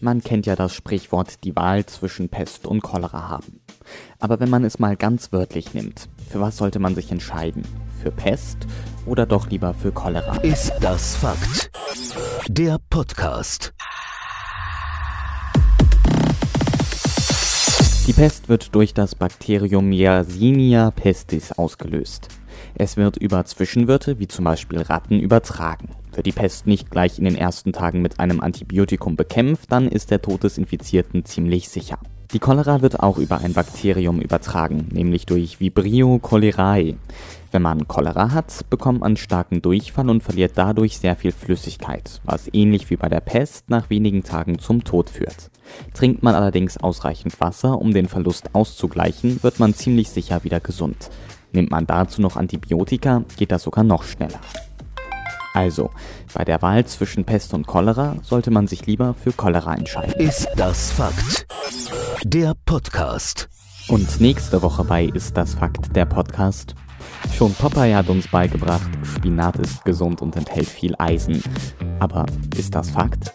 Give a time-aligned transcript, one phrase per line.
[0.00, 3.60] Man kennt ja das Sprichwort die Wahl zwischen Pest und Cholera haben.
[4.20, 7.62] Aber wenn man es mal ganz wörtlich nimmt, für was sollte man sich entscheiden?
[8.00, 8.58] Für Pest
[9.06, 10.36] oder doch lieber für Cholera?
[10.42, 11.72] Ist das Fakt?
[12.48, 13.74] Der Podcast.
[18.06, 22.28] Die Pest wird durch das Bakterium Yersinia pestis ausgelöst.
[22.76, 25.88] Es wird über Zwischenwirte wie zum Beispiel Ratten übertragen.
[26.18, 30.10] Wird die Pest nicht gleich in den ersten Tagen mit einem Antibiotikum bekämpft, dann ist
[30.10, 32.00] der Tod des Infizierten ziemlich sicher.
[32.32, 36.96] Die Cholera wird auch über ein Bakterium übertragen, nämlich durch Vibrio cholerae.
[37.52, 42.50] Wenn man Cholera hat, bekommt man starken Durchfall und verliert dadurch sehr viel Flüssigkeit, was
[42.52, 45.52] ähnlich wie bei der Pest nach wenigen Tagen zum Tod führt.
[45.94, 51.10] Trinkt man allerdings ausreichend Wasser, um den Verlust auszugleichen, wird man ziemlich sicher wieder gesund.
[51.52, 54.40] Nimmt man dazu noch Antibiotika, geht das sogar noch schneller.
[55.54, 55.90] Also,
[56.34, 60.14] bei der Wahl zwischen Pest und Cholera sollte man sich lieber für Cholera entscheiden.
[60.18, 61.46] Ist das Fakt?
[62.24, 63.48] Der Podcast.
[63.88, 66.74] Und nächste Woche bei Ist das Fakt, der Podcast.
[67.34, 71.42] Schon Popeye hat uns beigebracht, Spinat ist gesund und enthält viel Eisen.
[71.98, 73.32] Aber ist das Fakt?